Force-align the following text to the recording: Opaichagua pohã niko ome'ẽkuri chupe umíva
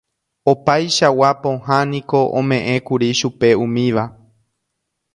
Opaichagua 0.51 1.29
pohã 1.43 1.79
niko 1.91 2.19
ome'ẽkuri 2.39 3.09
chupe 3.19 3.49
umíva 3.65 4.03